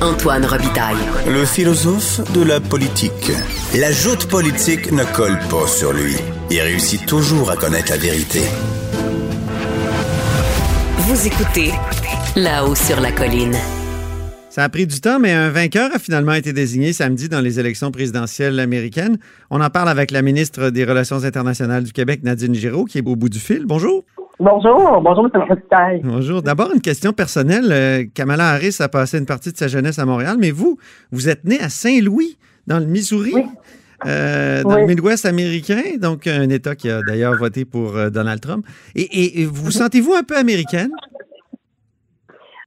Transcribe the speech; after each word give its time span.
Antoine 0.00 0.46
Robitaille. 0.46 0.96
Le 1.26 1.44
philosophe 1.44 2.20
de 2.32 2.44
la 2.44 2.60
politique. 2.60 3.32
La 3.74 3.90
joute 3.90 4.26
politique 4.28 4.92
ne 4.92 5.02
colle 5.02 5.36
pas 5.50 5.66
sur 5.66 5.92
lui. 5.92 6.14
Il 6.50 6.60
réussit 6.60 7.04
toujours 7.04 7.50
à 7.50 7.56
connaître 7.56 7.90
la 7.90 7.96
vérité. 7.96 8.38
Vous 10.98 11.26
écoutez 11.26 11.72
là-haut 12.36 12.76
sur 12.76 13.00
la 13.00 13.10
colline. 13.10 13.56
Ça 14.50 14.62
a 14.62 14.68
pris 14.68 14.86
du 14.86 15.00
temps, 15.00 15.18
mais 15.18 15.32
un 15.32 15.50
vainqueur 15.50 15.90
a 15.92 15.98
finalement 15.98 16.34
été 16.34 16.52
désigné 16.52 16.92
samedi 16.92 17.28
dans 17.28 17.40
les 17.40 17.58
élections 17.58 17.90
présidentielles 17.90 18.60
américaines. 18.60 19.18
On 19.50 19.60
en 19.60 19.68
parle 19.68 19.88
avec 19.88 20.12
la 20.12 20.22
ministre 20.22 20.70
des 20.70 20.84
Relations 20.84 21.24
internationales 21.24 21.82
du 21.82 21.92
Québec, 21.92 22.20
Nadine 22.22 22.54
Giraud, 22.54 22.84
qui 22.84 22.98
est 22.98 23.06
au 23.06 23.16
bout 23.16 23.28
du 23.28 23.40
fil. 23.40 23.64
Bonjour. 23.66 24.04
Bonjour, 24.40 25.00
bonjour, 25.00 25.28
M. 25.34 25.42
Robitaille. 25.48 26.00
Bonjour. 26.04 26.42
D'abord, 26.42 26.70
une 26.72 26.80
question 26.80 27.12
personnelle. 27.12 27.72
Euh, 27.72 28.04
Kamala 28.14 28.50
Harris 28.50 28.76
a 28.78 28.88
passé 28.88 29.18
une 29.18 29.26
partie 29.26 29.50
de 29.50 29.56
sa 29.56 29.66
jeunesse 29.66 29.98
à 29.98 30.06
Montréal, 30.06 30.36
mais 30.38 30.52
vous, 30.52 30.78
vous 31.10 31.28
êtes 31.28 31.44
né 31.44 31.58
à 31.58 31.68
Saint-Louis, 31.68 32.38
dans 32.68 32.78
le 32.78 32.86
Missouri. 32.86 33.34
Euh, 34.06 34.62
dans 34.62 34.76
le 34.76 34.86
Midwest 34.86 35.26
américain, 35.26 35.96
donc 36.00 36.28
un 36.28 36.48
État 36.50 36.76
qui 36.76 36.88
a 36.88 37.02
d'ailleurs 37.02 37.36
voté 37.36 37.64
pour 37.64 37.96
euh, 37.96 38.10
Donald 38.10 38.40
Trump. 38.40 38.64
Et, 38.94 39.44
vous 39.44 39.72
sentez-vous 39.72 40.14
un 40.14 40.22
peu 40.22 40.36
américaine? 40.36 40.92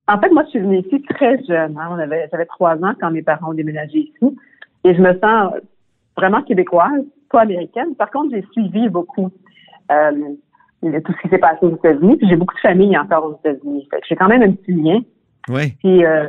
En 0.10 0.20
fait, 0.20 0.30
moi, 0.30 0.44
je 0.44 0.50
suis 0.50 0.60
venue 0.60 0.80
ici 0.80 1.02
très 1.04 1.42
jeune. 1.46 1.78
Hein. 1.78 1.98
J'avais 2.32 2.46
trois 2.48 2.76
ans 2.84 2.94
quand 3.00 3.12
mes 3.12 3.22
parents 3.22 3.52
ont 3.52 3.54
déménagé 3.54 4.00
ici. 4.00 4.38
Et 4.84 4.94
je 4.94 5.02
me 5.02 5.18
sens 5.24 5.54
vraiment 6.18 6.42
québécoise, 6.42 7.06
pas 7.32 7.44
américaine. 7.44 7.96
Par 7.96 8.12
contre, 8.12 8.36
j'ai 8.36 8.46
suivi 8.52 8.90
beaucoup 8.90 9.32
tout 10.82 11.14
ce 11.14 11.22
qui 11.22 11.30
s'est 11.30 11.38
passé 11.38 11.60
aux 11.62 11.76
États-Unis. 11.76 12.18
Puis 12.18 12.28
j'ai 12.28 12.36
beaucoup 12.36 12.56
de 12.56 12.60
familles 12.60 12.98
encore 12.98 13.26
aux 13.26 13.40
États-Unis. 13.46 13.88
j'ai 14.08 14.16
quand 14.16 14.28
même 14.28 14.42
un 14.42 14.52
petit 14.52 14.74
lien. 14.74 15.00
Oui. 15.50 15.76
Euh, 15.86 16.28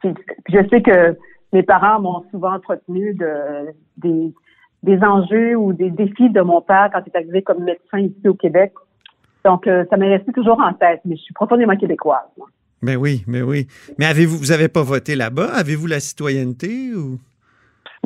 puis, 0.00 0.14
je 0.48 0.68
sais 0.68 0.82
que 0.82 1.16
mes 1.52 1.62
parents 1.62 2.00
m'ont 2.00 2.24
souvent 2.30 2.54
entretenu 2.54 3.14
de, 3.14 3.72
des, 3.96 4.32
des 4.82 5.02
enjeux 5.02 5.56
ou 5.56 5.72
des 5.72 5.90
défis 5.90 6.30
de 6.30 6.40
mon 6.40 6.60
père 6.60 6.90
quand 6.92 7.00
il 7.06 7.12
est 7.12 7.16
arrivé 7.16 7.42
comme 7.42 7.64
médecin 7.64 7.98
ici 7.98 8.28
au 8.28 8.34
Québec. 8.34 8.72
Donc, 9.44 9.66
euh, 9.66 9.84
ça 9.90 9.96
m'est 9.96 10.08
resté 10.16 10.32
toujours 10.32 10.60
en 10.60 10.72
tête, 10.72 11.00
mais 11.04 11.16
je 11.16 11.22
suis 11.22 11.34
profondément 11.34 11.76
québécoise. 11.76 12.22
Mais 12.82 12.96
ben 12.96 13.00
oui, 13.00 13.24
mais 13.26 13.40
ben 13.40 13.48
oui. 13.48 13.66
Mais 13.98 14.06
avez-vous, 14.06 14.38
vous 14.38 14.46
n'avez 14.46 14.68
pas 14.68 14.82
voté 14.82 15.16
là-bas? 15.16 15.50
Avez-vous 15.54 15.86
la 15.86 16.00
citoyenneté 16.00 16.94
ou? 16.94 17.18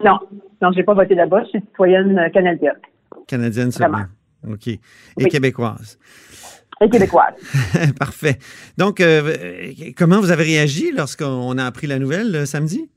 Non, 0.04 0.18
non, 0.62 0.70
j'ai 0.72 0.84
pas 0.84 0.94
voté 0.94 1.14
là-bas. 1.14 1.42
Je 1.44 1.48
suis 1.48 1.60
citoyenne 1.60 2.30
canadienne. 2.32 2.78
Canadienne 3.26 3.72
seulement. 3.72 4.04
OK. 4.46 4.68
Et 4.68 5.24
québécoise. 5.26 5.98
Et 6.80 6.88
québécoise. 6.88 7.34
Parfait. 7.98 8.38
Donc, 8.76 9.00
euh, 9.00 9.34
comment 9.96 10.20
vous 10.20 10.30
avez 10.30 10.44
réagi 10.44 10.92
lorsqu'on 10.92 11.58
a 11.58 11.64
appris 11.64 11.86
la 11.86 11.98
nouvelle 11.98 12.34
euh, 12.34 12.46
samedi? 12.46 12.88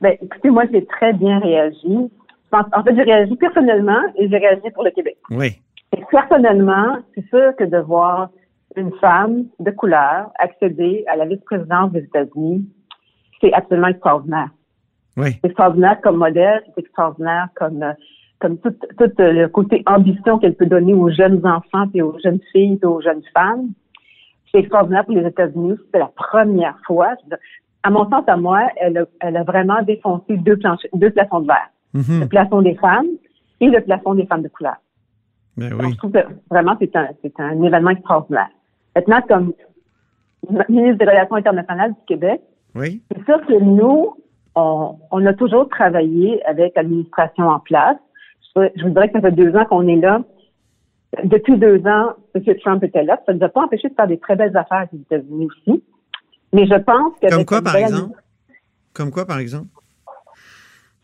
Bien, 0.00 0.12
écoutez, 0.20 0.50
moi, 0.50 0.64
j'ai 0.72 0.84
très 0.86 1.12
bien 1.12 1.38
réagi. 1.38 2.10
En 2.52 2.82
fait, 2.82 2.94
j'ai 2.94 3.02
réagi 3.02 3.36
personnellement 3.36 4.02
et 4.16 4.28
j'ai 4.28 4.38
réagi 4.38 4.70
pour 4.74 4.84
le 4.84 4.90
Québec. 4.90 5.16
Oui. 5.30 5.60
Et 5.96 6.02
personnellement, 6.10 6.98
c'est 7.14 7.26
sûr 7.28 7.54
que 7.56 7.64
de 7.64 7.78
voir 7.78 8.30
une 8.76 8.92
femme 9.00 9.46
de 9.58 9.70
couleur 9.70 10.30
accéder 10.38 11.04
à 11.08 11.16
la 11.16 11.26
vice-présidence 11.26 11.92
des 11.92 12.00
États-Unis, 12.00 12.68
c'est 13.40 13.52
absolument 13.52 13.88
extraordinaire. 13.88 14.50
Oui. 15.16 15.30
C'est 15.40 15.48
extraordinaire 15.48 16.00
comme 16.02 16.16
modèle, 16.16 16.62
c'est 16.66 16.82
extraordinaire 16.82 17.48
comme 17.56 17.82
euh, 17.82 17.92
comme 18.40 18.58
tout, 18.58 18.74
tout 18.98 19.10
le 19.18 19.46
côté 19.46 19.82
ambition 19.86 20.38
qu'elle 20.38 20.54
peut 20.54 20.66
donner 20.66 20.94
aux 20.94 21.10
jeunes 21.10 21.46
enfants 21.46 21.84
et 21.94 22.02
aux 22.02 22.18
jeunes 22.24 22.40
filles 22.52 22.78
et 22.82 22.86
aux 22.86 23.00
jeunes 23.00 23.22
femmes. 23.34 23.68
C'est 24.50 24.60
extraordinaire 24.60 25.04
pour 25.04 25.14
les 25.14 25.26
États-Unis. 25.26 25.76
C'est 25.92 26.00
la 26.00 26.10
première 26.16 26.76
fois. 26.86 27.14
À 27.82 27.90
mon 27.90 28.08
sens, 28.10 28.24
à 28.26 28.36
moi, 28.36 28.68
elle 28.76 28.98
a, 28.98 29.04
elle 29.20 29.36
a 29.36 29.44
vraiment 29.44 29.82
défoncé 29.82 30.36
deux, 30.38 30.56
planches, 30.56 30.86
deux 30.94 31.10
plafonds 31.10 31.40
de 31.40 31.46
verre. 31.46 31.70
Mm-hmm. 31.94 32.20
Le 32.20 32.26
plafond 32.26 32.62
des 32.62 32.74
femmes 32.76 33.06
et 33.60 33.68
le 33.68 33.80
plafond 33.82 34.14
des 34.14 34.26
femmes 34.26 34.42
de 34.42 34.48
couleur. 34.48 34.76
Ben 35.56 35.72
oui. 35.78 35.92
je 35.92 35.96
trouve 35.98 36.12
que 36.12 36.26
vraiment, 36.50 36.76
c'est 36.80 36.94
un, 36.96 37.08
c'est 37.22 37.38
un 37.38 37.62
événement 37.62 37.90
extraordinaire. 37.90 38.48
Maintenant, 38.96 39.20
comme 39.28 39.52
ministre 40.68 40.98
des 40.98 41.04
Relations 41.04 41.36
internationales 41.36 41.92
du 41.92 42.04
Québec, 42.06 42.40
oui. 42.74 43.02
c'est 43.10 43.24
sûr 43.24 43.44
que 43.46 43.60
nous, 43.60 44.16
on, 44.54 44.96
on 45.10 45.26
a 45.26 45.34
toujours 45.34 45.68
travaillé 45.68 46.42
avec 46.46 46.74
l'administration 46.76 47.48
en 47.48 47.60
place 47.60 47.98
je 48.56 48.82
vous 48.82 48.90
dirais 48.90 49.08
que 49.08 49.14
ça 49.14 49.20
fait 49.20 49.32
deux 49.32 49.54
ans 49.56 49.64
qu'on 49.64 49.86
est 49.88 49.96
là. 49.96 50.22
Depuis 51.24 51.56
deux 51.56 51.84
ans, 51.86 52.14
M. 52.34 52.42
Trump 52.60 52.84
était 52.84 53.02
là. 53.02 53.20
Ça 53.26 53.32
ne 53.32 53.38
nous 53.38 53.44
a 53.44 53.48
pas 53.48 53.62
empêché 53.62 53.88
de 53.88 53.94
faire 53.94 54.06
des 54.06 54.18
très 54.18 54.36
belles 54.36 54.56
affaires 54.56 54.86
aux 54.92 54.96
États-Unis 54.96 55.46
aussi. 55.46 55.82
Mais 56.52 56.66
je 56.66 56.74
pense 56.74 57.12
que... 57.20 57.28
Comme 57.28 57.44
quoi, 57.44 57.62
par 57.62 57.76
exemple? 57.76 58.16
Comme 58.94 59.10
quoi, 59.10 59.24
par 59.24 59.38
exemple? 59.38 59.68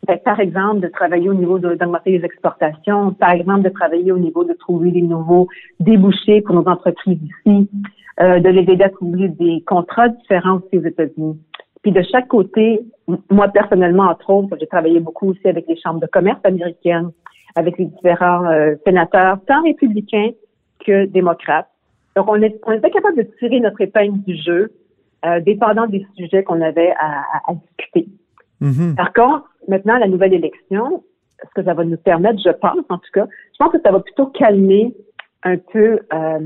Ben, 0.06 0.18
par 0.24 0.38
exemple, 0.38 0.80
de 0.80 0.88
travailler 0.88 1.28
au 1.28 1.34
niveau 1.34 1.58
d'augmenter 1.58 2.18
les 2.18 2.24
exportations, 2.24 3.12
par 3.12 3.30
exemple, 3.30 3.62
de 3.62 3.70
travailler 3.70 4.12
au 4.12 4.18
niveau 4.18 4.44
de 4.44 4.52
trouver 4.52 4.92
des 4.92 5.02
nouveaux 5.02 5.48
débouchés 5.80 6.42
pour 6.42 6.54
nos 6.54 6.68
entreprises 6.68 7.18
ici, 7.22 7.68
euh, 8.20 8.38
de 8.38 8.48
les 8.48 8.70
aider 8.72 8.84
à 8.84 8.90
trouver 8.90 9.28
des 9.28 9.64
contrats 9.66 10.08
différents 10.08 10.58
aussi 10.58 10.78
aux 10.78 10.84
États-Unis. 10.84 11.40
Puis 11.82 11.92
de 11.92 12.02
chaque 12.02 12.28
côté, 12.28 12.80
moi 13.30 13.48
personnellement, 13.48 14.04
entre 14.04 14.30
autres, 14.30 14.56
j'ai 14.60 14.66
travaillé 14.66 15.00
beaucoup 15.00 15.30
aussi 15.30 15.48
avec 15.48 15.66
les 15.68 15.76
chambres 15.80 16.00
de 16.00 16.06
commerce 16.06 16.40
américaines, 16.44 17.10
avec 17.56 17.78
les 17.78 17.86
différents 17.86 18.46
euh, 18.46 18.74
sénateurs, 18.84 19.38
tant 19.46 19.62
républicains 19.62 20.30
que 20.86 21.06
démocrates. 21.06 21.68
Donc, 22.14 22.30
on, 22.30 22.40
est, 22.40 22.58
on 22.64 22.72
était 22.72 22.90
capable 22.90 23.16
de 23.16 23.22
tirer 23.38 23.60
notre 23.60 23.80
épingle 23.80 24.22
du 24.22 24.36
jeu, 24.36 24.72
euh, 25.24 25.40
dépendant 25.40 25.86
des 25.86 26.06
sujets 26.16 26.44
qu'on 26.44 26.60
avait 26.60 26.92
à, 27.00 27.22
à, 27.48 27.54
discuter. 27.54 28.08
Mm-hmm. 28.62 28.94
Par 28.94 29.12
contre, 29.12 29.48
maintenant, 29.68 29.98
la 29.98 30.06
nouvelle 30.06 30.34
élection, 30.34 31.02
ce 31.42 31.60
que 31.60 31.64
ça 31.64 31.74
va 31.74 31.84
nous 31.84 31.96
permettre, 31.96 32.40
je 32.44 32.50
pense, 32.50 32.84
en 32.88 32.98
tout 32.98 33.10
cas, 33.12 33.26
je 33.26 33.56
pense 33.58 33.72
que 33.72 33.80
ça 33.84 33.90
va 33.90 34.00
plutôt 34.00 34.26
calmer 34.26 34.94
un 35.42 35.56
peu 35.56 36.00
euh, 36.12 36.38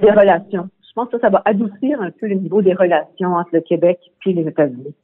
les 0.00 0.10
relations. 0.10 0.68
Je 0.82 0.92
pense 0.94 1.10
que 1.10 1.18
ça 1.18 1.28
va 1.28 1.42
adoucir 1.44 2.00
un 2.00 2.10
peu 2.10 2.26
le 2.26 2.36
niveau 2.36 2.62
des 2.62 2.72
relations 2.72 3.34
entre 3.34 3.50
le 3.52 3.60
Québec 3.60 3.98
et 4.24 4.32
les 4.32 4.46
États-Unis. 4.46 4.94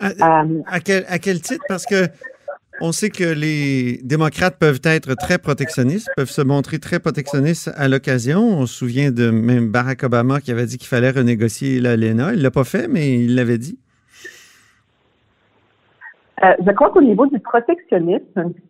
À, 0.00 0.42
euh, 0.42 0.62
à, 0.66 0.80
quel, 0.80 1.04
à 1.08 1.18
quel 1.18 1.40
titre? 1.40 1.64
Parce 1.68 1.86
que 1.86 2.06
on 2.80 2.92
sait 2.92 3.10
que 3.10 3.24
les 3.24 4.00
démocrates 4.02 4.58
peuvent 4.58 4.80
être 4.84 5.14
très 5.14 5.38
protectionnistes, 5.38 6.08
peuvent 6.16 6.30
se 6.30 6.42
montrer 6.42 6.78
très 6.78 6.98
protectionnistes 6.98 7.70
à 7.76 7.88
l'occasion. 7.88 8.40
On 8.40 8.66
se 8.66 8.74
souvient 8.74 9.12
de 9.12 9.30
même 9.30 9.70
Barack 9.70 10.02
Obama 10.02 10.40
qui 10.40 10.50
avait 10.50 10.66
dit 10.66 10.78
qu'il 10.78 10.88
fallait 10.88 11.10
renégocier 11.10 11.80
l'ALENA. 11.80 12.32
Il 12.32 12.38
ne 12.38 12.42
l'a 12.42 12.50
pas 12.50 12.64
fait, 12.64 12.88
mais 12.88 13.14
il 13.14 13.36
l'avait 13.36 13.58
dit. 13.58 13.78
Euh, 16.42 16.52
je 16.66 16.70
crois 16.72 16.90
qu'au 16.90 17.00
niveau 17.00 17.26
du 17.26 17.38
protectionnisme, 17.38 18.24
je 18.36 18.42
suis 18.42 18.62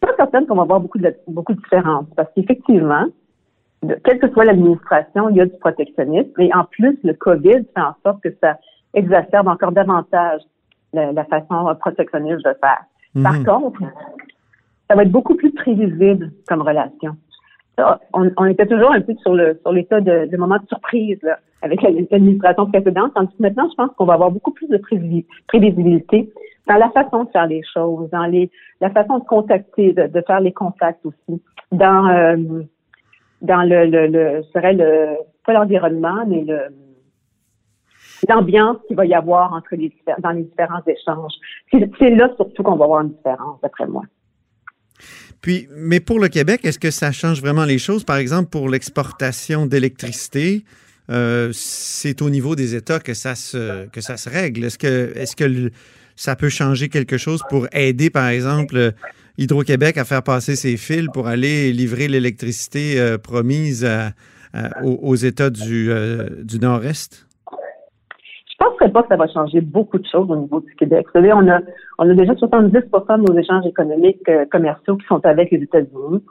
pas 0.00 0.14
certaine 0.16 0.46
qu'on 0.46 0.56
va 0.56 0.62
avoir 0.62 0.80
beaucoup 0.80 0.98
de, 0.98 1.14
différences 1.54 2.06
parce 2.16 2.28
qu'effectivement, 2.34 3.06
quelle 4.04 4.18
que 4.18 4.30
soit 4.32 4.44
l'administration, 4.44 5.28
il 5.28 5.36
y 5.36 5.40
a 5.40 5.46
du 5.46 5.56
protectionnisme. 5.58 6.40
Et 6.40 6.52
en 6.54 6.64
plus, 6.64 6.98
le 7.04 7.14
COVID 7.14 7.64
fait 7.74 7.80
en 7.80 7.94
sorte 8.04 8.22
que 8.22 8.34
ça 8.42 8.58
exacerbe 8.94 9.48
encore 9.48 9.72
davantage 9.72 10.42
la 10.92 11.24
façon 11.24 11.74
protectionniste 11.80 12.44
de 12.44 12.54
faire. 12.60 12.84
Par 13.20 13.34
mhm. 13.34 13.44
contre, 13.44 13.82
ça 14.88 14.96
va 14.96 15.02
être 15.02 15.10
beaucoup 15.10 15.34
plus 15.34 15.52
prévisible 15.52 16.32
comme 16.48 16.62
relation. 16.62 17.16
On, 18.12 18.44
était 18.44 18.66
toujours 18.66 18.92
un 18.92 19.00
peu 19.00 19.14
sur 19.22 19.34
le 19.34 19.58
sur 19.62 19.72
l'état 19.72 20.00
de, 20.00 20.26
de 20.26 20.36
moment 20.36 20.58
de 20.58 20.66
surprise 20.68 21.18
là, 21.22 21.38
avec 21.62 21.80
l'administration 21.82 22.66
précédente, 22.66 23.12
tandis 23.14 23.34
que 23.34 23.42
maintenant, 23.42 23.68
je 23.70 23.74
pense 23.76 23.90
qu'on 23.96 24.04
va 24.04 24.14
avoir 24.14 24.30
beaucoup 24.30 24.50
plus 24.50 24.68
de 24.68 24.80
prévisibilité 25.48 26.30
dans 26.68 26.76
la 26.76 26.90
façon 26.90 27.24
de 27.24 27.30
faire 27.30 27.46
les 27.46 27.62
choses, 27.72 28.10
dans 28.10 28.26
les 28.26 28.50
la 28.80 28.90
façon 28.90 29.18
de 29.18 29.24
contacter, 29.24 29.92
de, 29.94 30.22
faire 30.26 30.40
les 30.40 30.52
contacts 30.52 31.04
aussi, 31.06 31.42
dans 31.72 32.08
euh, 32.08 32.36
dans 33.40 33.62
le, 33.62 33.86
le, 33.86 34.06
le 34.06 34.42
je 34.42 34.52
dirais 34.52 34.74
le 34.74 35.16
pas 35.46 35.54
l'environnement, 35.54 36.24
mais 36.26 36.44
le 36.44 36.68
l'ambiance 38.28 38.78
qu'il 38.86 38.96
va 38.96 39.06
y 39.06 39.14
avoir 39.14 39.52
entre 39.52 39.74
dans 40.20 40.30
les 40.30 40.42
différents 40.42 40.82
échanges. 40.86 41.32
C'est 41.70 42.10
là 42.10 42.30
surtout 42.36 42.62
qu'on 42.62 42.76
va 42.76 42.84
avoir 42.84 43.00
une 43.02 43.10
différence, 43.10 43.60
d'après 43.62 43.86
moi. 43.86 44.02
Puis, 45.40 45.68
mais 45.76 45.98
pour 45.98 46.20
le 46.20 46.28
Québec, 46.28 46.60
est-ce 46.64 46.78
que 46.78 46.92
ça 46.92 47.10
change 47.10 47.40
vraiment 47.40 47.64
les 47.64 47.78
choses? 47.78 48.04
Par 48.04 48.16
exemple, 48.16 48.48
pour 48.48 48.68
l'exportation 48.68 49.66
d'électricité, 49.66 50.64
euh, 51.10 51.50
c'est 51.52 52.22
au 52.22 52.30
niveau 52.30 52.54
des 52.54 52.76
États 52.76 53.00
que 53.00 53.12
ça 53.12 53.34
se, 53.34 53.86
que 53.88 54.00
ça 54.00 54.16
se 54.16 54.30
règle. 54.30 54.64
Est-ce 54.64 54.78
que, 54.78 55.12
est-ce 55.16 55.34
que 55.34 55.70
ça 56.14 56.36
peut 56.36 56.48
changer 56.48 56.88
quelque 56.88 57.18
chose 57.18 57.42
pour 57.50 57.66
aider, 57.72 58.08
par 58.08 58.28
exemple, 58.28 58.92
Hydro-Québec 59.36 59.98
à 59.98 60.04
faire 60.04 60.22
passer 60.22 60.54
ses 60.54 60.76
fils 60.76 61.08
pour 61.12 61.26
aller 61.26 61.72
livrer 61.72 62.06
l'électricité 62.06 63.00
euh, 63.00 63.18
promise 63.18 63.88
aux, 64.84 65.16
États 65.16 65.50
du, 65.50 65.90
euh, 65.90 66.28
du 66.44 66.60
Nord-Est? 66.60 67.26
Penserais 68.82 68.92
pas 68.92 69.02
que 69.02 69.08
ça 69.08 69.16
va 69.16 69.28
changer 69.28 69.60
beaucoup 69.60 69.98
de 69.98 70.06
choses 70.06 70.28
au 70.28 70.34
niveau 70.34 70.58
du 70.58 70.74
Québec. 70.74 71.06
Vous 71.06 71.12
savez, 71.12 71.32
on 71.32 71.46
a, 71.46 72.14
déjà 72.14 72.34
70 72.34 72.72
de 72.72 73.30
nos 73.30 73.38
échanges 73.38 73.64
économiques 73.64 74.28
euh, 74.28 74.44
commerciaux 74.50 74.96
qui 74.96 75.06
sont 75.06 75.24
avec 75.24 75.52
les 75.52 75.62
États-Unis. 75.62 76.24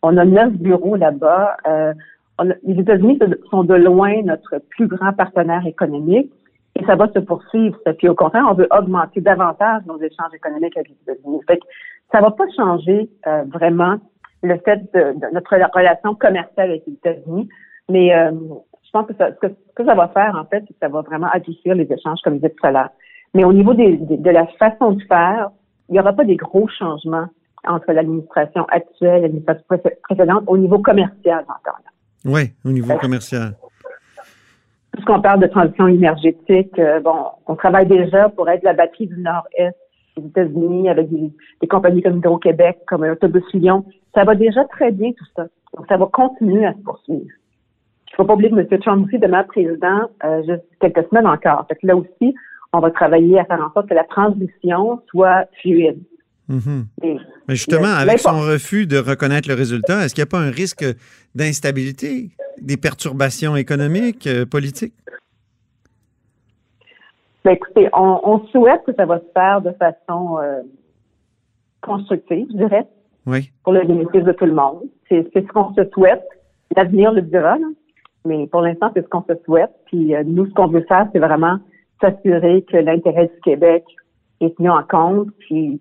On 0.00 0.16
a 0.16 0.24
neuf 0.24 0.54
bureaux 0.54 0.96
là-bas. 0.96 1.58
Euh, 1.66 1.92
les 2.62 2.80
États-Unis 2.80 3.18
sont 3.50 3.62
de 3.62 3.74
loin 3.74 4.22
notre 4.22 4.58
plus 4.70 4.86
grand 4.86 5.12
partenaire 5.12 5.66
économique 5.66 6.32
et 6.80 6.84
ça 6.86 6.96
va 6.96 7.08
se 7.12 7.18
poursuivre. 7.18 7.76
Puis 7.98 8.08
au 8.08 8.14
contraire, 8.14 8.46
on 8.50 8.54
veut 8.54 8.68
augmenter 8.70 9.20
davantage 9.20 9.82
nos 9.86 9.98
échanges 9.98 10.32
économiques 10.34 10.78
avec 10.78 10.88
les 10.88 11.12
États-Unis. 11.12 11.40
Fait 11.46 11.58
que 11.58 11.64
ça 12.10 12.22
va 12.22 12.30
pas 12.30 12.46
changer 12.56 13.10
euh, 13.26 13.42
vraiment 13.52 13.96
le 14.42 14.56
fait 14.64 14.80
de, 14.94 15.14
notre 15.34 15.50
relation 15.50 16.14
commerciale 16.14 16.70
avec 16.70 16.84
les 16.86 16.94
États-Unis, 16.94 17.50
mais 17.90 18.14
je 18.88 18.92
pense 18.92 19.06
que, 19.06 19.14
ça, 19.16 19.28
ce, 19.42 19.48
que, 19.48 19.84
ça 19.84 19.94
va 19.94 20.08
faire, 20.08 20.34
en 20.34 20.46
fait, 20.46 20.64
c'est 20.66 20.72
que 20.72 20.78
ça 20.80 20.88
va 20.88 21.02
vraiment 21.02 21.28
adoucir 21.30 21.74
les 21.74 21.92
échanges, 21.92 22.20
comme 22.24 22.34
je 22.34 22.38
disais 22.38 22.54
tout 22.58 22.66
à 22.66 22.70
l'heure. 22.70 22.90
Mais 23.34 23.44
au 23.44 23.52
niveau 23.52 23.74
des, 23.74 23.98
de 23.98 24.30
la 24.30 24.46
façon 24.58 24.92
de 24.92 25.02
faire, 25.04 25.50
il 25.88 25.92
n'y 25.92 26.00
aura 26.00 26.14
pas 26.14 26.24
des 26.24 26.36
gros 26.36 26.66
changements 26.68 27.26
entre 27.66 27.92
l'administration 27.92 28.64
actuelle 28.70 29.18
et 29.18 29.22
l'administration 29.22 29.64
précédente 30.02 30.44
au 30.46 30.56
niveau 30.56 30.78
commercial 30.78 31.44
encore. 31.48 31.78
Oui, 32.24 32.52
au 32.64 32.70
niveau 32.70 32.96
commercial. 32.96 33.54
Puisqu'on 34.92 35.20
parle 35.20 35.40
de 35.40 35.46
transition 35.46 35.86
énergétique, 35.86 36.78
euh, 36.78 37.00
bon, 37.00 37.26
on 37.46 37.56
travaille 37.56 37.86
déjà 37.86 38.30
pour 38.30 38.48
être 38.48 38.62
la 38.62 38.72
batterie 38.72 39.06
du 39.06 39.20
Nord-Est 39.20 39.76
des 40.16 40.26
États-Unis 40.26 40.88
avec 40.88 41.08
des, 41.10 41.68
compagnies 41.68 42.02
comme 42.02 42.16
Hydro-Québec, 42.16 42.78
comme 42.86 43.02
Autobus 43.02 43.44
Lyon. 43.52 43.84
Ça 44.14 44.24
va 44.24 44.34
déjà 44.34 44.64
très 44.64 44.90
bien 44.90 45.12
tout 45.12 45.26
ça. 45.36 45.46
Donc, 45.76 45.86
ça 45.88 45.96
va 45.96 46.06
continuer 46.06 46.64
à 46.66 46.72
se 46.72 46.78
poursuivre. 46.78 47.30
Il 48.18 48.22
ne 48.22 48.26
faut 48.26 48.28
pas 48.28 48.34
oublier 48.34 48.50
que 48.50 48.74
M. 48.74 48.80
Trump 48.80 49.06
aussi 49.06 49.18
demeure 49.18 49.46
président 49.46 50.10
euh, 50.24 50.42
juste 50.42 50.64
quelques 50.80 51.08
semaines 51.08 51.28
encore. 51.28 51.64
Fait 51.68 51.76
que 51.76 51.86
là 51.86 51.96
aussi, 51.96 52.34
on 52.72 52.80
va 52.80 52.90
travailler 52.90 53.38
à 53.38 53.44
faire 53.44 53.60
en 53.60 53.72
sorte 53.72 53.88
que 53.88 53.94
la 53.94 54.02
transition 54.02 55.00
soit 55.08 55.44
fluide. 55.60 56.00
Mhm. 56.48 56.86
Mais 57.02 57.16
justement, 57.50 57.94
avec 57.96 58.18
son 58.18 58.40
refus 58.40 58.86
de 58.86 58.98
reconnaître 58.98 59.48
le 59.48 59.54
résultat, 59.54 60.04
est-ce 60.04 60.16
qu'il 60.16 60.22
n'y 60.22 60.28
a 60.28 60.30
pas 60.30 60.40
un 60.40 60.50
risque 60.50 60.84
d'instabilité, 61.36 62.30
des 62.60 62.76
perturbations 62.76 63.54
économiques, 63.54 64.26
euh, 64.26 64.44
politiques? 64.44 64.94
Ben, 67.44 67.52
écoutez, 67.52 67.88
on, 67.92 68.44
souhaite 68.50 68.82
que 68.84 68.94
ça 68.94 69.06
va 69.06 69.20
se 69.20 69.32
faire 69.32 69.60
de 69.60 69.70
façon 69.72 70.38
euh, 70.38 70.62
constructive, 71.82 72.48
je 72.50 72.56
dirais, 72.56 72.86
oui. 73.26 73.52
pour 73.62 73.74
le 73.74 73.86
bénéfice 73.86 74.24
de 74.24 74.32
tout 74.32 74.46
le 74.46 74.54
monde. 74.54 74.82
C'est 75.08 75.24
ce 75.32 75.52
qu'on 75.52 75.72
se 75.74 75.88
souhaite. 75.94 76.24
L'avenir 76.76 77.12
le 77.12 77.22
dira, 77.22 77.56
mais 78.24 78.46
pour 78.46 78.60
l'instant, 78.60 78.90
c'est 78.94 79.02
ce 79.02 79.08
qu'on 79.08 79.22
se 79.22 79.34
souhaite. 79.44 79.70
Puis 79.86 80.14
euh, 80.14 80.22
nous, 80.24 80.46
ce 80.46 80.54
qu'on 80.54 80.68
veut 80.68 80.84
faire, 80.88 81.08
c'est 81.12 81.18
vraiment 81.18 81.58
s'assurer 82.00 82.62
que 82.62 82.76
l'intérêt 82.76 83.26
du 83.26 83.40
Québec 83.42 83.84
est 84.40 84.56
tenu 84.56 84.70
en 84.70 84.82
compte, 84.82 85.28
puis 85.38 85.80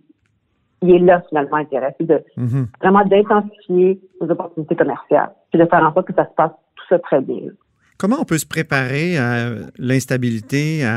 il 0.81 0.92
est 0.92 1.00
là 1.00 1.22
finalement 1.30 1.57
intéressé 1.57 2.04
de 2.04 2.24
mhm. 2.38 2.68
vraiment 2.81 3.06
d'intensifier 3.06 4.00
nos 4.22 4.30
opportunités 4.30 4.75
commerciales, 4.75 5.31
puis 5.51 5.60
de 5.60 5.66
faire 5.66 5.84
en 5.84 5.94
sorte 5.94 6.07
que 6.07 6.13
ça 6.13 6.25
se 6.25 6.34
passe 6.36 6.51
tout 6.75 6.86
ça 6.89 7.00
très 7.00 7.22
bien. 7.22 7.50
Comment 7.97 8.17
on 8.19 8.25
peut 8.25 8.38
se 8.38 8.45
préparer 8.45 9.17
à 9.17 9.49
l'instabilité, 9.79 10.88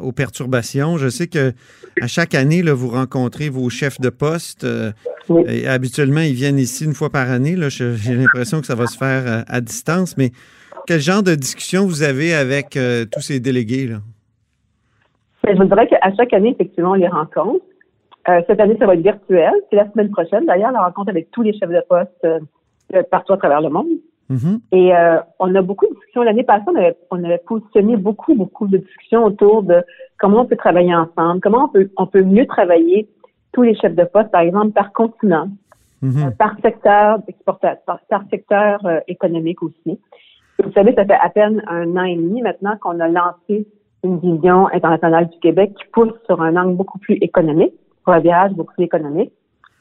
aux 0.00 0.12
perturbations? 0.12 0.98
Je 0.98 1.08
sais 1.08 1.26
que 1.26 1.52
à 2.00 2.06
chaque 2.06 2.34
année, 2.34 2.62
là, 2.62 2.74
vous 2.74 2.88
rencontrez 2.88 3.48
vos 3.48 3.68
chefs 3.70 4.00
de 4.00 4.08
poste. 4.08 4.64
Euh, 4.64 4.92
et 5.46 5.66
habituellement, 5.66 6.20
ils 6.20 6.34
viennent 6.34 6.58
ici 6.58 6.84
une 6.84 6.94
fois 6.94 7.10
par 7.10 7.30
année. 7.30 7.56
J'ai 7.68 8.14
l'impression 8.14 8.60
que 8.60 8.66
ça 8.66 8.74
va 8.74 8.86
se 8.86 8.98
faire 8.98 9.26
euh, 9.26 9.42
à, 9.46 9.60
distance. 9.60 10.16
Mais 10.16 10.30
quel 10.86 11.00
genre 11.00 11.22
de 11.22 11.34
discussion 11.34 11.86
vous 11.86 12.02
avez 12.02 12.34
avec 12.34 12.76
euh, 12.76 13.04
tous 13.10 13.20
ces 13.20 13.40
délégués? 13.40 13.86
Là? 13.86 13.98
Ben, 15.44 15.56
je 15.56 15.62
vous 15.62 15.68
dirais 15.68 15.86
qu'à 15.86 16.14
chaque 16.16 16.32
année, 16.32 16.50
effectivement, 16.50 16.92
on 16.92 16.94
les 16.94 17.08
rencontre. 17.08 17.64
Euh, 18.28 18.40
cette 18.46 18.60
année, 18.60 18.76
ça 18.78 18.86
va 18.86 18.94
être 18.94 19.02
virtuel. 19.02 19.52
C'est 19.70 19.76
la 19.76 19.90
semaine 19.90 20.10
prochaine, 20.10 20.46
d'ailleurs, 20.46 20.72
la 20.72 20.84
rencontre 20.84 21.10
avec 21.10 21.30
tous 21.30 21.42
les 21.42 21.52
chefs 21.52 21.70
de 21.70 21.82
poste 21.88 22.26
partout 23.10 23.32
à 23.32 23.36
travers 23.38 23.60
le 23.60 23.70
monde. 23.70 23.88
Mm-hmm. 24.30 24.60
Et 24.72 24.94
euh, 24.94 25.18
on 25.38 25.54
a 25.54 25.62
beaucoup 25.62 25.86
de 25.86 25.94
discussions. 25.94 26.22
L'année 26.22 26.44
passée, 26.44 26.64
on 26.66 26.76
avait, 26.76 26.96
on 27.10 27.22
avait 27.24 27.42
positionné 27.46 27.96
beaucoup, 27.96 28.34
beaucoup 28.34 28.66
de 28.66 28.78
discussions 28.78 29.24
autour 29.24 29.62
de 29.62 29.82
comment 30.18 30.42
on 30.42 30.46
peut 30.46 30.56
travailler 30.56 30.94
ensemble, 30.94 31.40
comment 31.40 31.64
on 31.64 31.68
peut, 31.68 31.90
on 31.96 32.06
peut 32.06 32.22
mieux 32.22 32.46
travailler 32.46 33.08
tous 33.52 33.62
les 33.62 33.76
chefs 33.76 33.94
de 33.94 34.04
poste, 34.04 34.30
par 34.30 34.40
exemple, 34.40 34.72
par 34.72 34.92
continent, 34.92 35.48
mm-hmm. 36.02 36.36
par 36.36 36.56
secteur 36.62 37.18
d'exportation, 37.20 37.82
par, 37.86 38.22
secteur 38.30 38.80
économique 39.08 39.62
aussi. 39.62 39.98
vous 40.62 40.72
savez, 40.72 40.94
ça 40.94 41.04
fait 41.04 41.18
à 41.20 41.28
peine 41.28 41.62
un 41.68 41.96
an 41.96 42.04
et 42.04 42.16
demi 42.16 42.42
maintenant 42.42 42.76
qu'on 42.80 42.98
a 43.00 43.08
lancé 43.08 43.66
une 44.02 44.18
vision 44.18 44.68
internationale 44.68 45.28
du 45.28 45.38
Québec 45.38 45.72
qui 45.78 45.84
pousse 45.92 46.12
sur 46.26 46.40
un 46.42 46.56
angle 46.56 46.76
beaucoup 46.76 46.98
plus 46.98 47.14
économique, 47.20 47.74
pour 48.04 48.12
un 48.12 48.20
virage 48.20 48.52
beaucoup 48.52 48.74
plus 48.74 48.84
économique. 48.84 49.32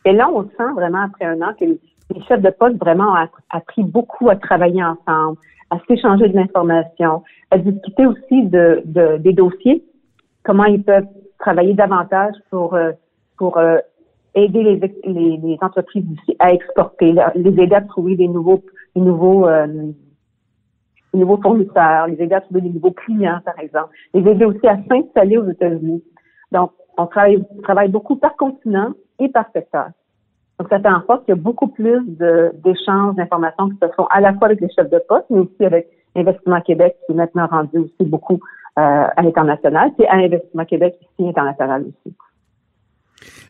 Et 0.05 0.13
là, 0.13 0.29
on 0.33 0.43
sent 0.43 0.73
vraiment 0.75 1.03
après 1.03 1.25
un 1.25 1.41
an 1.41 1.53
que 1.59 1.65
les 2.13 2.21
chefs 2.23 2.41
de 2.41 2.49
poste 2.49 2.77
vraiment 2.77 3.13
ont 3.13 3.27
appris 3.49 3.83
beaucoup 3.83 4.29
à 4.29 4.35
travailler 4.35 4.83
ensemble, 4.83 5.37
à 5.69 5.77
s'échanger 5.87 6.29
de 6.29 6.35
l'information, 6.35 7.23
à 7.51 7.57
discuter 7.57 8.05
aussi 8.05 8.43
de, 8.43 8.83
des 9.17 9.33
dossiers, 9.33 9.83
comment 10.43 10.65
ils 10.65 10.83
peuvent 10.83 11.07
travailler 11.39 11.73
davantage 11.73 12.35
pour 12.49 12.75
euh, 12.75 12.91
pour 13.37 13.57
euh, 13.57 13.77
aider 14.35 14.63
les, 14.63 14.75
les, 15.05 15.37
les, 15.37 15.57
entreprises 15.61 16.05
à 16.39 16.53
exporter, 16.53 17.15
les 17.35 17.49
aider 17.49 17.75
à 17.75 17.81
trouver 17.81 18.15
des 18.15 18.27
nouveaux 18.27 18.63
des 18.95 19.01
nouveaux 19.01 19.47
euh, 19.47 19.67
des 21.13 21.19
nouveaux 21.19 21.41
fournisseurs, 21.41 22.07
les 22.07 22.21
aider 22.21 22.35
à 22.35 22.41
trouver 22.41 22.61
des 22.61 22.69
nouveaux 22.69 22.91
clients, 22.91 23.39
par 23.45 23.59
exemple, 23.59 23.89
les 24.13 24.27
aider 24.29 24.45
aussi 24.45 24.67
à 24.67 24.77
s'installer 24.89 25.37
aux 25.37 25.49
États-Unis. 25.49 26.03
Donc, 26.51 26.71
on 26.97 27.05
travaille, 27.07 27.43
travaille 27.61 27.89
beaucoup 27.89 28.15
par 28.15 28.35
continent 28.35 28.93
et 29.19 29.29
par 29.29 29.45
secteur. 29.53 29.89
Donc, 30.63 30.69
ça 30.69 30.79
fait 30.79 30.95
en 30.95 31.05
sorte 31.05 31.25
qu'il 31.25 31.35
y 31.35 31.37
a 31.37 31.41
beaucoup 31.41 31.67
plus 31.67 31.99
d'échanges 32.63 33.15
d'informations 33.15 33.69
qui 33.69 33.75
se 33.81 33.87
font 33.97 34.05
à 34.05 34.21
la 34.21 34.33
fois 34.33 34.45
avec 34.45 34.61
les 34.61 34.69
chefs 34.69 34.89
de 34.89 35.01
poste, 35.09 35.25
mais 35.29 35.39
aussi 35.39 35.65
avec 35.65 35.89
Investissement 36.15 36.61
Québec, 36.61 36.95
qui 37.05 37.11
est 37.11 37.15
maintenant 37.15 37.47
rendu 37.47 37.79
aussi 37.79 38.09
beaucoup 38.09 38.35
euh, 38.35 39.07
à 39.13 39.21
l'international, 39.21 39.91
c'est 39.99 40.07
à 40.07 40.13
Investissement 40.13 40.63
Québec 40.63 40.95
ici 41.01 41.27
international 41.27 41.81
aussi. 41.81 42.15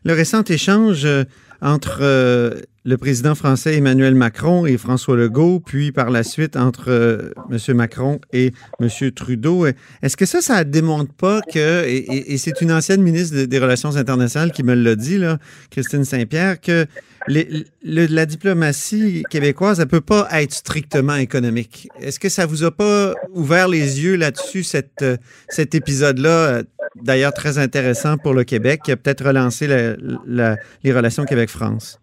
Le 0.04 0.12
récent 0.12 0.42
échange 0.42 1.04
euh, 1.04 1.22
entre 1.62 2.00
euh, 2.02 2.50
le 2.86 2.98
président 2.98 3.34
français 3.34 3.76
Emmanuel 3.76 4.14
Macron 4.14 4.66
et 4.66 4.76
François 4.76 5.16
Legault, 5.16 5.60
puis 5.60 5.90
par 5.90 6.10
la 6.10 6.22
suite 6.22 6.54
entre 6.54 6.90
euh, 6.90 7.30
M. 7.50 7.76
Macron 7.76 8.20
et 8.32 8.52
M. 8.78 8.88
Trudeau. 9.12 9.66
Est-ce 10.02 10.16
que 10.18 10.26
ça, 10.26 10.42
ça 10.42 10.64
ne 10.64 10.70
démontre 10.70 11.12
pas 11.14 11.40
que, 11.40 11.84
et, 11.86 12.36
c'est 12.36 12.60
une 12.60 12.72
ancienne 12.72 13.02
ministre 13.02 13.44
des 13.44 13.58
Relations 13.58 13.96
internationales 13.96 14.52
qui 14.52 14.62
me 14.62 14.74
l'a 14.74 14.96
dit, 14.96 15.16
là, 15.16 15.38
Christine 15.70 16.04
Saint-Pierre, 16.04 16.60
que 16.60 16.86
la 17.26 18.26
diplomatie 18.26 19.24
québécoise, 19.30 19.78
elle 19.78 19.86
ne 19.86 19.90
peut 19.90 20.02
pas 20.02 20.28
être 20.32 20.52
strictement 20.52 21.16
économique. 21.16 21.88
Est-ce 21.98 22.20
que 22.20 22.28
ça 22.28 22.44
vous 22.44 22.64
a 22.64 22.70
pas 22.70 23.14
ouvert 23.32 23.66
les 23.66 24.02
yeux 24.02 24.16
là-dessus, 24.16 24.62
cette, 24.62 25.04
cet 25.48 25.74
épisode-là, 25.74 26.62
d'ailleurs 27.02 27.32
très 27.32 27.56
intéressant 27.56 28.18
pour 28.18 28.34
le 28.34 28.44
Québec, 28.44 28.82
qui 28.84 28.92
a 28.92 28.96
peut-être 28.98 29.24
relancé 29.24 29.66
les 29.66 30.92
relations 30.92 31.24
Québec-France? 31.24 31.98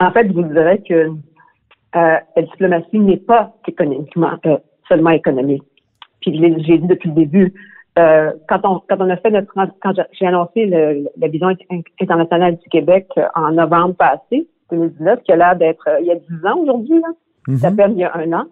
En 0.00 0.10
fait, 0.12 0.28
je 0.28 0.32
vous 0.32 0.42
dirais 0.42 0.82
que 0.86 0.94
euh, 1.96 2.16
la 2.36 2.42
diplomatie 2.42 2.98
n'est 2.98 3.16
pas 3.16 3.54
économiquement, 3.66 4.32
euh, 4.46 4.58
seulement 4.88 5.10
économique. 5.10 5.62
Puis 6.20 6.38
j'ai 6.38 6.78
dit 6.78 6.86
depuis 6.86 7.08
le 7.08 7.14
début, 7.14 7.54
euh, 7.98 8.32
quand 8.48 8.60
on 8.64 8.80
quand 8.88 9.00
on 9.00 9.08
a 9.08 9.16
fait 9.16 9.30
notre 9.30 9.52
quand 9.54 9.92
j'ai 10.12 10.26
annoncé 10.26 10.66
la 10.66 11.28
vision 11.28 11.48
internationale 12.00 12.56
du 12.56 12.68
Québec 12.68 13.08
en 13.34 13.52
novembre 13.52 13.94
passé, 13.94 14.46
2019, 14.70 15.22
qui 15.22 15.32
a 15.32 15.36
l'air 15.36 15.56
d'être 15.56 15.88
il 16.00 16.06
y 16.06 16.10
a 16.10 16.16
dix 16.16 16.46
ans 16.46 16.58
aujourd'hui, 16.58 17.00
là, 17.00 17.08
mm-hmm. 17.48 17.56
ça 17.56 17.70
fait 17.70 17.90
il 17.90 17.98
y 17.98 18.04
a 18.04 18.14
un 18.16 18.32
an, 18.32 18.44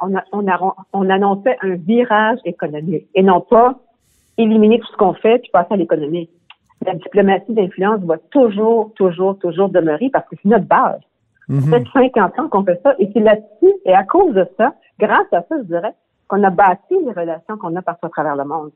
on, 0.00 0.16
a, 0.16 0.24
on, 0.32 0.48
a, 0.48 0.74
on 0.94 1.10
annonçait 1.10 1.58
un 1.60 1.74
virage 1.74 2.38
économique 2.44 3.06
et 3.14 3.22
non 3.22 3.40
pas 3.42 3.78
éliminer 4.38 4.78
tout 4.78 4.86
ce 4.92 4.96
qu'on 4.96 5.14
fait 5.14 5.38
puis 5.40 5.50
passer 5.52 5.74
à 5.74 5.76
l'économie 5.76 6.30
la 6.86 6.94
diplomatie 6.94 7.52
d'influence 7.52 8.00
va 8.02 8.18
toujours, 8.30 8.92
toujours, 8.94 9.38
toujours 9.38 9.68
demeurer 9.68 10.10
parce 10.12 10.28
que 10.28 10.36
c'est 10.42 10.48
notre 10.48 10.66
base. 10.66 11.00
Ça 11.48 11.78
fait 11.78 11.84
50 11.92 12.38
ans 12.40 12.48
qu'on 12.48 12.64
fait 12.64 12.80
ça 12.82 12.94
et 12.98 13.08
c'est 13.12 13.20
là-dessus 13.20 13.72
et 13.84 13.94
à 13.94 14.02
cause 14.02 14.34
de 14.34 14.48
ça, 14.56 14.74
grâce 14.98 15.32
à 15.32 15.42
ça, 15.42 15.56
je 15.58 15.64
dirais, 15.64 15.94
qu'on 16.26 16.42
a 16.42 16.50
bâti 16.50 16.94
les 17.04 17.12
relations 17.12 17.56
qu'on 17.56 17.74
a 17.76 17.82
partout 17.82 18.06
à 18.06 18.10
travers 18.10 18.34
le 18.34 18.44
monde. 18.44 18.72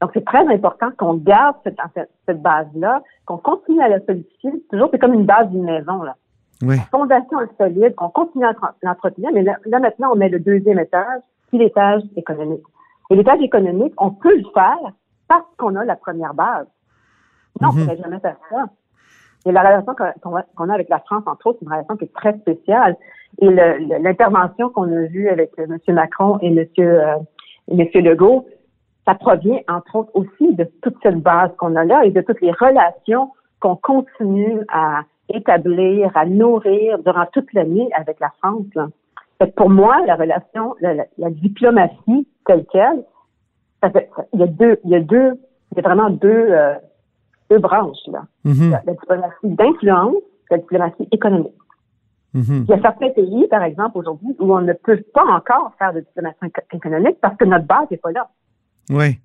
Donc, 0.00 0.10
c'est 0.14 0.24
très 0.24 0.46
important 0.46 0.90
qu'on 0.96 1.14
garde 1.14 1.56
cette, 1.64 1.78
cette, 2.26 2.40
base-là, 2.40 3.02
qu'on 3.26 3.36
continue 3.36 3.82
à 3.82 3.88
la 3.88 4.00
solidifier. 4.00 4.52
Toujours, 4.70 4.88
c'est 4.92 4.98
comme 4.98 5.14
une 5.14 5.26
base 5.26 5.50
d'une 5.50 5.64
maison, 5.64 6.02
là. 6.02 6.14
Oui. 6.62 6.76
La 6.76 6.82
fondation 6.84 7.40
est 7.40 7.56
solide, 7.58 7.94
on 7.98 8.08
continue 8.08 8.44
à 8.44 8.52
l'entretenir, 8.82 9.30
mais 9.32 9.42
là, 9.42 9.56
maintenant, 9.66 10.10
on 10.12 10.16
met 10.16 10.28
le 10.28 10.40
deuxième 10.40 10.78
étage, 10.78 11.20
puis 11.48 11.58
l'étage 11.58 12.02
économique. 12.16 12.62
Et 13.10 13.16
l'étage 13.16 13.40
économique, 13.40 13.94
on 13.98 14.10
peut 14.10 14.36
le 14.36 14.44
faire 14.54 14.92
parce 15.26 15.44
qu'on 15.56 15.74
a 15.76 15.84
la 15.84 15.96
première 15.96 16.34
base. 16.34 16.66
Non, 17.60 17.68
on 17.68 17.72
ne 17.72 17.80
mhm. 17.80 17.84
pourrait 17.86 18.02
jamais 18.02 18.20
faire 18.20 18.36
ça. 18.50 18.64
Et 19.46 19.52
la 19.52 19.60
relation 19.62 19.94
qu'on 20.56 20.68
a 20.68 20.74
avec 20.74 20.88
la 20.88 20.98
France, 21.00 21.22
entre 21.26 21.46
autres, 21.46 21.58
c'est 21.60 21.66
une 21.66 21.72
relation 21.72 21.96
qui 21.96 22.04
est 22.04 22.14
très 22.14 22.36
spéciale. 22.38 22.96
Et 23.38 23.48
l'intervention 23.48 24.68
qu'on 24.70 24.92
a 24.92 25.06
vue 25.06 25.28
avec 25.28 25.52
M. 25.56 25.78
Macron 25.88 26.38
et 26.42 26.48
M. 26.48 26.66
Euh, 26.78 27.16
Monsieur 27.68 28.02
Legault, 28.02 28.46
ça 29.06 29.14
provient, 29.14 29.60
entre 29.68 29.96
autres, 29.96 30.10
aussi 30.14 30.54
de 30.54 30.64
toute 30.82 30.96
cette 31.02 31.20
base 31.20 31.50
qu'on 31.56 31.74
a 31.76 31.84
là 31.84 32.04
et 32.04 32.10
de 32.10 32.20
toutes 32.20 32.40
les 32.40 32.52
relations 32.52 33.30
qu'on 33.60 33.76
continue 33.76 34.60
à 34.68 35.02
établir, 35.32 36.10
à 36.16 36.26
nourrir 36.26 36.98
durant 36.98 37.26
toute 37.32 37.52
l'année 37.52 37.88
avec 37.94 38.18
la 38.20 38.30
France. 38.42 38.66
pour 39.56 39.70
moi, 39.70 40.04
la 40.06 40.16
relation, 40.16 40.74
la, 40.80 41.30
diplomatie 41.30 42.26
telle 42.46 42.66
quelle, 42.70 43.04
il 44.32 44.40
y 44.40 44.42
a 44.42 44.46
deux, 44.46 44.78
il 44.84 44.90
y 44.90 44.96
a 44.96 45.00
deux, 45.00 45.34
il 45.72 45.76
y 45.76 45.78
a 45.78 45.82
vraiment 45.82 46.10
deux, 46.10 46.28
euh, 46.28 46.74
deux 47.50 47.58
branches 47.58 48.06
là. 48.06 48.24
Mm-hmm. 48.46 48.70
la, 48.70 48.92
diplomatie 48.92 49.34
d'influence, 49.44 50.22
la 50.50 50.58
diplomatie 50.58 51.08
économique. 51.12 51.54
Mm-hmm. 52.34 52.64
Il 52.64 52.70
y 52.70 52.72
a 52.72 52.80
certains 52.80 53.10
pays, 53.10 53.48
par 53.48 53.62
exemple, 53.62 53.98
aujourd'hui, 53.98 54.36
où 54.38 54.54
on 54.54 54.60
ne 54.60 54.72
peut 54.72 55.02
pas 55.12 55.24
encore 55.24 55.72
faire 55.78 55.92
de 55.92 56.00
diplomatie 56.00 56.38
économique 56.72 57.16
parce 57.20 57.36
que 57.36 57.44
notre 57.44 57.66
base 57.66 57.90
n'est 57.90 57.96
pas 57.96 58.12
là. 58.12 58.28
Oui. 58.90 59.18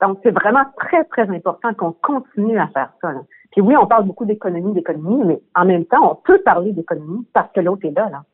Donc, 0.00 0.18
c'est 0.22 0.30
vraiment 0.30 0.64
très, 0.78 1.04
très 1.04 1.28
important 1.28 1.74
qu'on 1.74 1.92
continue 1.92 2.58
à 2.58 2.66
faire 2.68 2.92
ça. 3.00 3.12
Là. 3.12 3.20
Puis 3.52 3.60
oui, 3.60 3.76
on 3.76 3.86
parle 3.86 4.06
beaucoup 4.06 4.24
d'économie, 4.24 4.72
d'économie, 4.72 5.22
mais 5.24 5.40
en 5.54 5.64
même 5.64 5.84
temps, 5.84 6.10
on 6.10 6.14
peut 6.16 6.40
parler 6.44 6.72
d'économie 6.72 7.26
parce 7.32 7.52
que 7.52 7.60
l'autre 7.60 7.86
est 7.86 7.92
là. 7.92 8.08
là. 8.10 8.24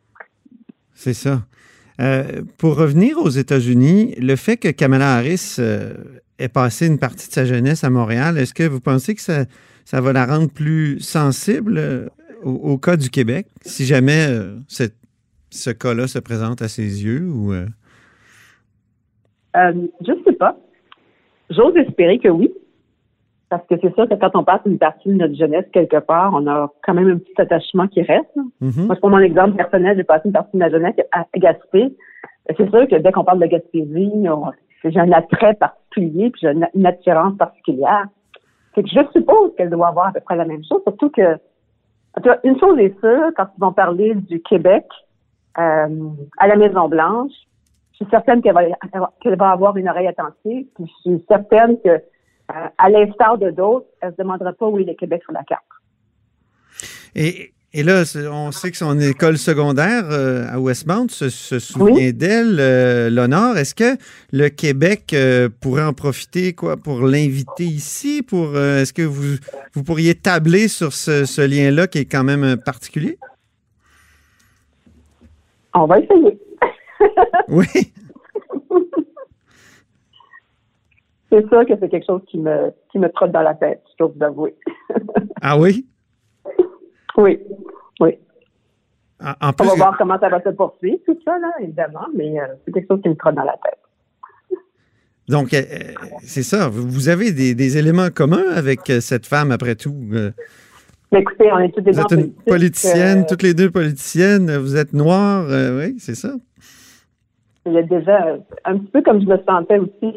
C'est 0.94 1.12
ça. 1.12 1.40
Euh, 2.00 2.42
pour 2.58 2.76
revenir 2.76 3.18
aux 3.18 3.28
États-Unis, 3.28 4.14
le 4.20 4.36
fait 4.36 4.56
que 4.56 4.68
Kamala 4.68 5.16
Harris 5.16 5.56
euh, 5.58 5.94
ait 6.38 6.48
passé 6.48 6.86
une 6.86 6.98
partie 6.98 7.28
de 7.28 7.32
sa 7.32 7.44
jeunesse 7.44 7.84
à 7.84 7.90
Montréal, 7.90 8.38
est-ce 8.38 8.54
que 8.54 8.62
vous 8.62 8.80
pensez 8.80 9.14
que 9.14 9.20
ça, 9.20 9.44
ça 9.84 10.00
va 10.00 10.12
la 10.12 10.26
rendre 10.26 10.50
plus 10.50 11.00
sensible 11.00 11.78
euh, 11.78 12.08
au, 12.42 12.78
cas 12.78 12.96
du 12.96 13.10
Québec, 13.10 13.46
si 13.62 13.84
jamais 13.84 14.28
ce 15.50 15.70
cas-là 15.70 16.06
se 16.06 16.20
présente 16.20 16.62
à 16.62 16.68
ses 16.68 17.04
yeux? 17.04 17.26
Ou, 17.26 17.52
je 19.54 20.12
ne 20.12 20.24
sais 20.24 20.32
pas. 20.34 20.56
J'ose 21.50 21.76
espérer 21.76 22.18
que 22.18 22.28
oui. 22.28 22.52
Parce 23.50 23.66
que 23.66 23.76
c'est 23.80 23.94
sûr 23.94 24.06
que 24.06 24.14
quand 24.14 24.30
on 24.34 24.44
passe 24.44 24.60
une 24.66 24.78
partie 24.78 25.08
de 25.08 25.14
notre 25.14 25.34
jeunesse 25.34 25.64
quelque 25.72 25.98
part, 26.00 26.34
on 26.34 26.46
a 26.46 26.70
quand 26.82 26.92
même 26.92 27.08
un 27.08 27.16
petit 27.16 27.40
attachement 27.40 27.88
qui 27.88 28.02
reste. 28.02 28.28
Mm-hmm. 28.60 28.86
Moi, 28.86 28.96
pour 28.96 29.08
mon 29.08 29.20
exemple 29.20 29.56
personnel, 29.56 29.96
j'ai 29.96 30.04
passé 30.04 30.22
une 30.26 30.32
partie 30.32 30.52
de 30.52 30.58
ma 30.58 30.68
jeunesse 30.68 30.96
à 31.12 31.24
Gaspé. 31.34 31.96
C'est 32.46 32.68
sûr 32.68 32.86
que 32.88 32.96
dès 32.96 33.10
qu'on 33.10 33.24
parle 33.24 33.40
de 33.40 33.46
Gaspésie, 33.46 34.10
j'ai 34.84 34.98
un 34.98 35.12
attrait 35.12 35.54
particulier, 35.54 36.30
puis 36.30 36.40
j'ai 36.42 36.52
une, 36.74 36.86
attirance 36.86 37.36
particulière. 37.36 38.06
Je 38.76 39.00
suppose 39.12 39.54
qu'elle 39.56 39.70
doit 39.70 39.88
avoir 39.88 40.08
à 40.08 40.12
peu 40.12 40.20
près 40.20 40.36
la 40.36 40.44
même 40.44 40.62
chose, 40.64 40.80
surtout 40.84 41.10
que 41.10 41.38
une 42.44 42.58
chose 42.58 42.78
est 42.78 42.98
sûre, 43.00 43.30
quand 43.36 43.48
ils 43.56 43.60
vont 43.60 43.72
parler 43.72 44.14
du 44.14 44.40
Québec 44.40 44.84
euh, 45.58 46.08
à 46.36 46.46
la 46.48 46.56
Maison-Blanche, 46.56 47.32
je 47.92 47.96
suis 48.04 48.10
certaine 48.10 48.42
qu'elle 48.42 48.54
va, 48.54 48.62
qu'elle 49.20 49.36
va 49.36 49.50
avoir 49.50 49.76
une 49.76 49.88
oreille 49.88 50.06
attentive, 50.06 50.66
puis 50.74 50.86
je 50.86 51.10
suis 51.10 51.24
certaine 51.28 51.80
que 51.80 51.88
euh, 51.90 52.68
à 52.78 52.88
l'instar 52.88 53.38
de 53.38 53.50
d'autres, 53.50 53.86
elle 54.00 54.10
ne 54.10 54.14
se 54.14 54.22
demandera 54.22 54.52
pas 54.52 54.66
où 54.66 54.78
est 54.78 54.84
le 54.84 54.94
Québec 54.94 55.22
sur 55.22 55.32
la 55.32 55.42
carte. 55.44 55.64
Et 57.74 57.82
là, 57.82 58.02
on 58.32 58.50
sait 58.50 58.70
que 58.70 58.76
son 58.78 58.98
école 58.98 59.36
secondaire 59.36 60.04
euh, 60.10 60.46
à 60.50 60.58
Westmount 60.58 61.08
se, 61.08 61.28
souvient 61.28 62.12
d'elle, 62.12 62.56
euh, 62.58 63.10
l'honneur. 63.10 63.58
Est-ce 63.58 63.74
que 63.74 63.98
le 64.32 64.48
Québec 64.48 65.14
pourrait 65.60 65.84
en 65.84 65.92
profiter 65.92 66.54
quoi 66.54 66.76
pour 66.76 67.00
l'inviter 67.02 67.64
ici? 67.64 68.22
Pour 68.22 68.56
est-ce 68.56 68.92
que 68.92 69.02
vous, 69.02 69.36
vous 69.74 69.84
pourriez 69.84 70.14
tabler 70.14 70.68
sur 70.68 70.92
ce, 70.92 71.26
ce 71.26 71.42
lien-là 71.42 71.86
qui 71.86 71.98
est 71.98 72.10
quand 72.10 72.24
même 72.24 72.56
particulier? 72.56 73.18
On 75.74 75.86
va 75.86 75.98
essayer. 75.98 76.38
oui. 77.48 77.66
c'est 81.30 81.48
sûr 81.48 81.66
que 81.66 81.74
c'est 81.78 81.88
quelque 81.88 82.06
chose 82.06 82.22
qui 82.28 82.38
me, 82.38 82.72
qui 82.90 82.98
me 82.98 83.10
trotte 83.10 83.32
dans 83.32 83.42
la 83.42 83.54
tête, 83.54 83.82
je 83.92 84.04
dois 84.04 84.12
vous 84.16 84.24
avouer. 84.24 84.56
ah 85.42 85.58
oui? 85.58 85.86
Oui, 87.18 87.38
oui. 88.00 88.18
En, 89.20 89.52
plus, 89.52 89.66
On 89.66 89.70
va 89.70 89.74
voir 89.74 89.98
comment 89.98 90.18
ça 90.18 90.28
va 90.28 90.40
se 90.40 90.50
poursuivre, 90.50 90.98
tout 91.04 91.18
ça, 91.24 91.38
là, 91.38 91.50
évidemment, 91.60 92.06
mais 92.14 92.40
euh, 92.40 92.46
c'est 92.64 92.72
quelque 92.72 92.86
chose 92.88 93.02
qui 93.02 93.08
me 93.08 93.16
trotte 93.16 93.34
dans 93.34 93.42
la 93.42 93.56
tête. 93.64 94.58
Donc, 95.28 95.52
euh, 95.52 95.60
c'est 96.22 96.44
ça. 96.44 96.68
Vous 96.70 97.08
avez 97.08 97.32
des, 97.32 97.78
éléments 97.78 98.08
communs 98.14 98.48
avec 98.54 98.88
euh, 98.88 99.00
cette 99.00 99.26
femme, 99.26 99.50
après 99.50 99.74
tout. 99.74 99.96
Écoutez, 101.12 101.52
on 101.52 101.58
est 101.58 101.74
toutes 101.74 101.86
les 101.86 101.92
deux. 101.92 101.98
Vous 102.00 102.14
êtes 102.14 102.20
une 102.20 102.32
politicienne, 102.32 103.26
toutes 103.26 103.42
les 103.42 103.54
deux 103.54 103.70
politiciennes. 103.70 104.56
Vous 104.56 104.76
êtes 104.76 104.92
noire, 104.92 105.46
oui, 105.76 105.96
c'est 105.98 106.14
ça. 106.14 106.30
Il 107.66 107.72
y 107.72 107.78
a 107.78 107.82
déjà, 107.82 108.38
un 108.64 108.78
petit 108.78 108.90
peu 108.90 109.02
comme 109.02 109.20
je 109.20 109.26
me 109.26 109.36
sentais 109.46 109.78
aussi 109.78 110.14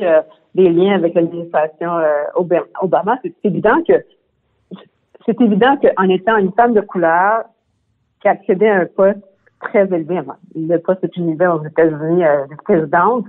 des 0.55 0.69
liens 0.69 0.95
avec 0.95 1.13
l'administration 1.13 1.97
euh, 1.97 2.63
Obama, 2.81 3.17
c'est 3.23 3.33
évident 3.43 3.81
que 3.87 3.93
c'est 5.25 5.39
évident 5.41 5.77
qu'en 5.77 6.09
étant 6.09 6.37
une 6.37 6.51
femme 6.53 6.73
de 6.73 6.81
couleur 6.81 7.43
qui 8.21 8.27
accédait 8.27 8.69
à 8.69 8.81
un 8.81 8.85
poste 8.85 9.19
très 9.59 9.85
élevé, 9.85 10.19
le 10.55 10.77
poste 10.77 11.03
est 11.03 11.17
élevé 11.17 11.47
aux 11.47 11.63
États-Unis 11.63 12.23
euh, 12.23 12.47
de 12.47 12.55
présidente, 12.63 13.25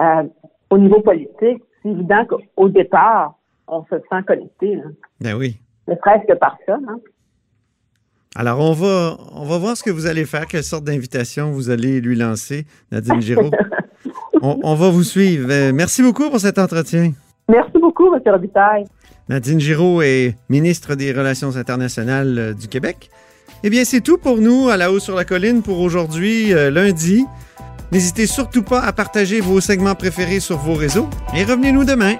euh, 0.00 0.24
au 0.70 0.78
niveau 0.78 1.00
politique, 1.00 1.62
c'est 1.82 1.88
évident 1.88 2.24
qu'au 2.26 2.68
départ, 2.68 3.34
on 3.68 3.84
se 3.84 3.96
sent 3.96 4.22
connecté. 4.26 4.76
Là. 4.76 4.84
Ben 5.20 5.34
oui. 5.34 5.56
Ne 5.88 5.94
presque 5.94 6.34
par 6.38 6.56
ça. 6.66 6.74
Hein? 6.74 6.98
Alors, 8.34 8.60
on 8.60 8.72
va, 8.72 9.16
on 9.34 9.44
va 9.44 9.58
voir 9.58 9.76
ce 9.76 9.82
que 9.82 9.90
vous 9.90 10.06
allez 10.06 10.24
faire, 10.24 10.46
quelle 10.46 10.62
sorte 10.62 10.84
d'invitation 10.84 11.50
vous 11.50 11.68
allez 11.68 12.00
lui 12.00 12.16
lancer, 12.16 12.64
Nadine 12.90 13.20
Giraud. 13.20 13.50
on, 14.42 14.74
va 14.74 14.90
vous 14.90 15.02
suivre. 15.02 15.48
Euh, 15.50 15.72
merci 15.74 16.02
beaucoup 16.02 16.30
pour 16.30 16.40
cet 16.40 16.58
entretien. 16.58 17.12
Merci 17.48 17.78
beaucoup, 17.80 18.14
M. 18.14 18.20
Robitaille. 18.24 18.84
Nadine 19.28 19.60
Giraud 19.60 20.02
est 20.02 20.36
ministre 20.48 20.94
des 20.94 21.12
Relations 21.12 21.56
internationales 21.56 22.38
euh, 22.38 22.54
du 22.54 22.68
Québec. 22.68 23.10
Eh 23.64 23.70
bien, 23.70 23.84
c'est 23.84 24.00
tout 24.00 24.18
pour 24.18 24.38
nous 24.38 24.68
à 24.68 24.76
la 24.76 24.90
haut 24.90 24.98
sur 24.98 25.14
la 25.14 25.24
colline 25.24 25.62
pour 25.62 25.80
aujourd'hui, 25.80 26.52
euh, 26.52 26.70
lundi. 26.70 27.24
N'hésitez 27.92 28.26
surtout 28.26 28.62
pas 28.62 28.80
à 28.80 28.92
partager 28.92 29.40
vos 29.40 29.60
segments 29.60 29.94
préférés 29.94 30.40
sur 30.40 30.56
vos 30.56 30.74
réseaux 30.74 31.08
et 31.36 31.44
revenez-nous 31.44 31.84
demain. 31.84 32.16